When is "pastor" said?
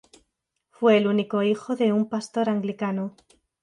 2.09-2.49